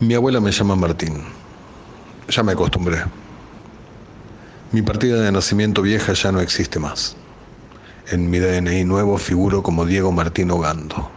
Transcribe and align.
Mi 0.00 0.14
abuela 0.14 0.38
me 0.38 0.52
llama 0.52 0.76
Martín. 0.76 1.24
Ya 2.28 2.44
me 2.44 2.52
acostumbré. 2.52 3.02
Mi 4.70 4.80
partida 4.80 5.20
de 5.20 5.32
nacimiento 5.32 5.82
vieja 5.82 6.12
ya 6.12 6.30
no 6.30 6.38
existe 6.38 6.78
más. 6.78 7.16
En 8.08 8.30
mi 8.30 8.38
DNI 8.38 8.84
nuevo 8.84 9.18
figuro 9.18 9.60
como 9.60 9.84
Diego 9.84 10.12
Martín 10.12 10.52
Ogando. 10.52 11.10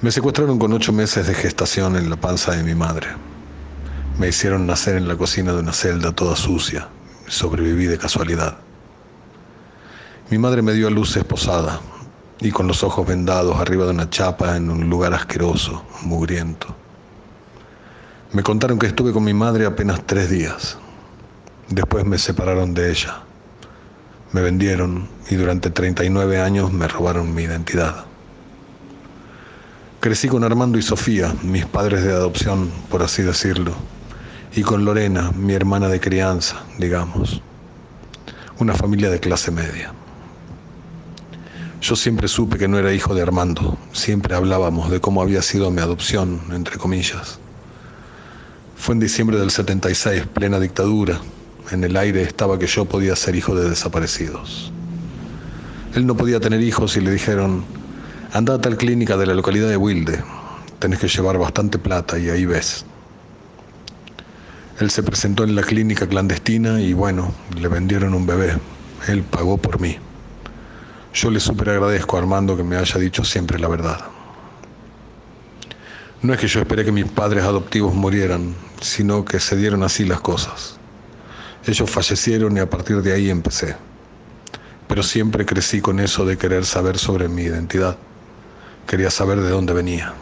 Me 0.00 0.10
secuestraron 0.10 0.58
con 0.58 0.72
ocho 0.72 0.94
meses 0.94 1.26
de 1.26 1.34
gestación 1.34 1.94
en 1.96 2.08
la 2.08 2.16
panza 2.16 2.52
de 2.52 2.62
mi 2.62 2.74
madre. 2.74 3.08
Me 4.18 4.28
hicieron 4.28 4.66
nacer 4.66 4.96
en 4.96 5.06
la 5.06 5.18
cocina 5.18 5.52
de 5.52 5.58
una 5.58 5.74
celda 5.74 6.12
toda 6.12 6.36
sucia. 6.36 6.88
Sobreviví 7.28 7.84
de 7.84 7.98
casualidad. 7.98 8.56
Mi 10.30 10.38
madre 10.38 10.62
me 10.62 10.72
dio 10.72 10.88
a 10.88 10.90
luz 10.90 11.18
esposada 11.18 11.80
y 12.40 12.50
con 12.50 12.66
los 12.66 12.82
ojos 12.82 13.06
vendados 13.06 13.60
arriba 13.60 13.84
de 13.84 13.90
una 13.90 14.08
chapa 14.08 14.56
en 14.56 14.70
un 14.70 14.88
lugar 14.88 15.12
asqueroso, 15.12 15.84
mugriento. 16.00 16.79
Me 18.32 18.44
contaron 18.44 18.78
que 18.78 18.86
estuve 18.86 19.12
con 19.12 19.24
mi 19.24 19.34
madre 19.34 19.66
apenas 19.66 20.06
tres 20.06 20.30
días. 20.30 20.78
Después 21.68 22.04
me 22.04 22.16
separaron 22.16 22.74
de 22.74 22.92
ella. 22.92 23.24
Me 24.30 24.40
vendieron 24.40 25.08
y 25.28 25.34
durante 25.34 25.70
39 25.70 26.40
años 26.40 26.72
me 26.72 26.86
robaron 26.86 27.34
mi 27.34 27.42
identidad. 27.42 28.04
Crecí 29.98 30.28
con 30.28 30.44
Armando 30.44 30.78
y 30.78 30.82
Sofía, 30.82 31.34
mis 31.42 31.66
padres 31.66 32.04
de 32.04 32.12
adopción, 32.12 32.70
por 32.88 33.02
así 33.02 33.22
decirlo, 33.22 33.74
y 34.54 34.62
con 34.62 34.84
Lorena, 34.84 35.32
mi 35.32 35.54
hermana 35.54 35.88
de 35.88 35.98
crianza, 35.98 36.62
digamos. 36.78 37.42
Una 38.60 38.74
familia 38.74 39.10
de 39.10 39.18
clase 39.18 39.50
media. 39.50 39.92
Yo 41.80 41.96
siempre 41.96 42.28
supe 42.28 42.58
que 42.58 42.68
no 42.68 42.78
era 42.78 42.92
hijo 42.92 43.12
de 43.12 43.22
Armando, 43.22 43.76
siempre 43.92 44.36
hablábamos 44.36 44.88
de 44.88 45.00
cómo 45.00 45.20
había 45.20 45.42
sido 45.42 45.72
mi 45.72 45.80
adopción, 45.80 46.40
entre 46.52 46.78
comillas. 46.78 47.40
Fue 48.80 48.94
en 48.94 49.00
diciembre 49.00 49.38
del 49.38 49.50
76, 49.50 50.24
plena 50.32 50.58
dictadura. 50.58 51.20
En 51.70 51.84
el 51.84 51.98
aire 51.98 52.22
estaba 52.22 52.58
que 52.58 52.66
yo 52.66 52.86
podía 52.86 53.14
ser 53.14 53.36
hijo 53.36 53.54
de 53.54 53.68
desaparecidos. 53.68 54.72
Él 55.94 56.06
no 56.06 56.16
podía 56.16 56.40
tener 56.40 56.62
hijos 56.62 56.96
y 56.96 57.02
le 57.02 57.10
dijeron, 57.10 57.62
anda 58.32 58.54
a 58.54 58.60
tal 58.60 58.78
clínica 58.78 59.18
de 59.18 59.26
la 59.26 59.34
localidad 59.34 59.68
de 59.68 59.76
Wilde, 59.76 60.24
tenés 60.78 60.98
que 60.98 61.08
llevar 61.08 61.36
bastante 61.36 61.78
plata 61.78 62.18
y 62.18 62.30
ahí 62.30 62.46
ves. 62.46 62.86
Él 64.80 64.90
se 64.90 65.02
presentó 65.02 65.44
en 65.44 65.54
la 65.54 65.62
clínica 65.62 66.08
clandestina 66.08 66.80
y 66.80 66.94
bueno, 66.94 67.34
le 67.60 67.68
vendieron 67.68 68.14
un 68.14 68.26
bebé. 68.26 68.56
Él 69.08 69.24
pagó 69.24 69.58
por 69.58 69.78
mí. 69.78 69.98
Yo 71.12 71.30
le 71.30 71.38
súper 71.38 71.68
agradezco 71.68 72.16
a 72.16 72.20
Armando 72.20 72.56
que 72.56 72.64
me 72.64 72.76
haya 72.76 72.98
dicho 72.98 73.24
siempre 73.24 73.58
la 73.58 73.68
verdad. 73.68 74.19
No 76.22 76.34
es 76.34 76.38
que 76.38 76.48
yo 76.48 76.60
esperé 76.60 76.84
que 76.84 76.92
mis 76.92 77.06
padres 77.06 77.44
adoptivos 77.44 77.94
murieran, 77.94 78.54
sino 78.82 79.24
que 79.24 79.40
se 79.40 79.56
dieron 79.56 79.82
así 79.82 80.04
las 80.04 80.20
cosas. 80.20 80.78
Ellos 81.66 81.90
fallecieron 81.90 82.54
y 82.58 82.60
a 82.60 82.68
partir 82.68 83.00
de 83.00 83.14
ahí 83.14 83.30
empecé. 83.30 83.74
Pero 84.86 85.02
siempre 85.02 85.46
crecí 85.46 85.80
con 85.80 85.98
eso 85.98 86.26
de 86.26 86.36
querer 86.36 86.66
saber 86.66 86.98
sobre 86.98 87.30
mi 87.30 87.44
identidad. 87.44 87.96
Quería 88.86 89.10
saber 89.10 89.40
de 89.40 89.48
dónde 89.48 89.72
venía. 89.72 90.12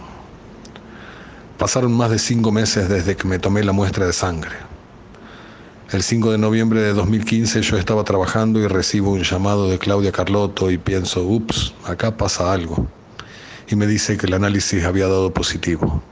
Pasaron 1.59 1.93
más 1.93 2.13
de 2.13 2.21
cinco 2.21 2.53
meses 2.53 2.89
desde 2.89 3.17
que 3.17 3.27
me 3.27 3.41
tomé 3.41 3.65
la 3.65 3.73
muestra 3.73 4.07
de 4.07 4.13
sangre. 4.13 4.55
El 5.91 6.05
5 6.05 6.31
de 6.31 6.39
noviembre 6.39 6.81
de 6.81 6.93
2015 6.93 7.63
yo 7.63 7.77
estaba 7.77 8.05
trabajando 8.05 8.61
y 8.61 8.69
recibo 8.69 9.11
un 9.11 9.23
llamado 9.23 9.69
de 9.69 9.79
Claudia 9.79 10.13
Carlotto 10.13 10.71
y 10.71 10.79
pienso, 10.79 11.25
ups, 11.25 11.75
acá 11.87 12.17
pasa 12.17 12.53
algo 12.53 12.87
y 13.69 13.77
me 13.77 13.87
dice 13.87 14.17
que 14.17 14.27
el 14.27 14.35
análisis 14.35 14.85
había 14.85 15.07
dado 15.07 15.33
positivo. 15.33 16.03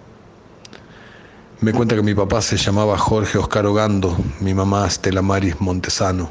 Me 1.60 1.72
cuenta 1.72 1.94
que 1.94 2.02
mi 2.02 2.14
papá 2.14 2.42
se 2.42 2.58
llamaba 2.58 2.98
Jorge 2.98 3.38
Oscar 3.38 3.64
Ogando, 3.66 4.16
mi 4.40 4.52
mamá 4.52 4.86
Estela 4.86 5.22
Maris 5.22 5.58
Montesano, 5.60 6.28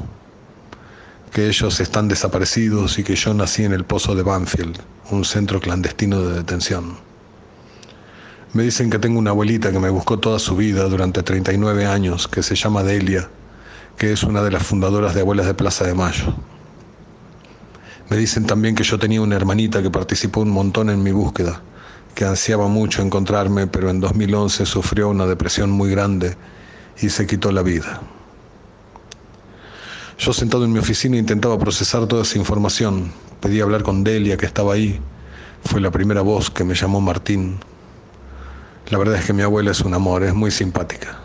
que 1.32 1.48
ellos 1.48 1.80
están 1.80 2.06
desaparecidos 2.06 2.98
y 2.98 3.04
que 3.04 3.16
yo 3.16 3.34
nací 3.34 3.64
en 3.64 3.72
el 3.72 3.84
Pozo 3.84 4.14
de 4.14 4.22
Banfield, 4.22 4.78
un 5.10 5.24
centro 5.24 5.60
clandestino 5.60 6.22
de 6.22 6.36
detención. 6.36 6.96
Me 8.52 8.62
dicen 8.62 8.88
que 8.88 9.00
tengo 9.00 9.18
una 9.18 9.30
abuelita 9.30 9.72
que 9.72 9.80
me 9.80 9.90
buscó 9.90 10.18
toda 10.18 10.38
su 10.38 10.54
vida 10.54 10.84
durante 10.84 11.24
39 11.24 11.86
años, 11.86 12.28
que 12.28 12.44
se 12.44 12.54
llama 12.54 12.84
Delia, 12.84 13.28
que 13.98 14.12
es 14.12 14.22
una 14.22 14.42
de 14.42 14.52
las 14.52 14.62
fundadoras 14.62 15.14
de 15.14 15.22
Abuelas 15.22 15.46
de 15.46 15.54
Plaza 15.54 15.84
de 15.84 15.94
Mayo. 15.94 16.34
Me 18.08 18.16
dicen 18.16 18.46
también 18.46 18.76
que 18.76 18.84
yo 18.84 18.98
tenía 18.98 19.20
una 19.20 19.34
hermanita 19.34 19.82
que 19.82 19.90
participó 19.90 20.40
un 20.40 20.50
montón 20.50 20.90
en 20.90 21.02
mi 21.02 21.10
búsqueda, 21.10 21.60
que 22.14 22.24
ansiaba 22.24 22.68
mucho 22.68 23.02
encontrarme, 23.02 23.66
pero 23.66 23.90
en 23.90 23.98
2011 23.98 24.64
sufrió 24.64 25.08
una 25.08 25.26
depresión 25.26 25.70
muy 25.70 25.90
grande 25.90 26.36
y 27.00 27.08
se 27.08 27.26
quitó 27.26 27.50
la 27.50 27.62
vida. 27.62 28.00
Yo 30.18 30.32
sentado 30.32 30.64
en 30.64 30.72
mi 30.72 30.78
oficina 30.78 31.16
intentaba 31.16 31.58
procesar 31.58 32.06
toda 32.06 32.22
esa 32.22 32.38
información. 32.38 33.10
Pedí 33.40 33.60
hablar 33.60 33.82
con 33.82 34.04
Delia, 34.04 34.36
que 34.36 34.46
estaba 34.46 34.74
ahí. 34.74 35.00
Fue 35.64 35.80
la 35.80 35.90
primera 35.90 36.22
voz 36.22 36.48
que 36.48 36.64
me 36.64 36.74
llamó 36.74 37.00
Martín. 37.00 37.58
La 38.88 38.98
verdad 38.98 39.16
es 39.16 39.26
que 39.26 39.32
mi 39.32 39.42
abuela 39.42 39.72
es 39.72 39.80
un 39.80 39.94
amor, 39.94 40.22
es 40.22 40.32
muy 40.32 40.52
simpática. 40.52 41.18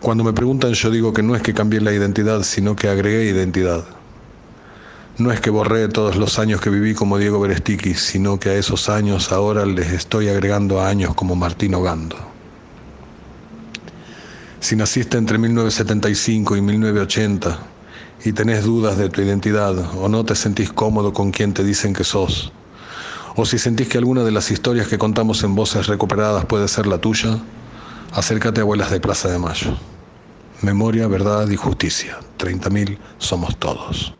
Cuando 0.00 0.22
me 0.22 0.34
preguntan 0.34 0.74
yo 0.74 0.90
digo 0.90 1.14
que 1.14 1.22
no 1.22 1.34
es 1.34 1.40
que 1.40 1.54
cambié 1.54 1.80
la 1.80 1.92
identidad, 1.92 2.42
sino 2.42 2.76
que 2.76 2.88
agregué 2.88 3.24
identidad. 3.24 3.84
No 5.16 5.30
es 5.30 5.40
que 5.40 5.50
borré 5.50 5.86
todos 5.86 6.16
los 6.16 6.40
años 6.40 6.60
que 6.60 6.70
viví 6.70 6.92
como 6.92 7.18
Diego 7.18 7.38
Berestiqui, 7.38 7.94
sino 7.94 8.40
que 8.40 8.48
a 8.48 8.54
esos 8.54 8.88
años 8.88 9.30
ahora 9.30 9.64
les 9.64 9.92
estoy 9.92 10.28
agregando 10.28 10.82
años 10.82 11.14
como 11.14 11.36
Martín 11.36 11.76
Ogando. 11.76 12.16
Si 14.58 14.74
naciste 14.74 15.16
entre 15.16 15.38
1975 15.38 16.56
y 16.56 16.60
1980 16.62 17.58
y 18.24 18.32
tenés 18.32 18.64
dudas 18.64 18.98
de 18.98 19.08
tu 19.08 19.20
identidad 19.20 19.78
o 19.96 20.08
no 20.08 20.24
te 20.24 20.34
sentís 20.34 20.72
cómodo 20.72 21.12
con 21.12 21.30
quien 21.30 21.54
te 21.54 21.62
dicen 21.62 21.92
que 21.92 22.02
sos, 22.02 22.52
o 23.36 23.46
si 23.46 23.56
sentís 23.56 23.88
que 23.88 23.98
alguna 23.98 24.24
de 24.24 24.32
las 24.32 24.50
historias 24.50 24.88
que 24.88 24.98
contamos 24.98 25.44
en 25.44 25.54
voces 25.54 25.86
recuperadas 25.86 26.44
puede 26.46 26.66
ser 26.66 26.88
la 26.88 26.98
tuya, 26.98 27.38
acércate 28.12 28.60
a 28.60 28.64
Abuelas 28.64 28.90
de 28.90 28.98
Plaza 28.98 29.28
de 29.28 29.38
Mayo. 29.38 29.76
Memoria, 30.60 31.06
verdad 31.06 31.48
y 31.50 31.56
justicia. 31.56 32.18
30.000 32.38 32.98
somos 33.18 33.56
todos. 33.58 34.12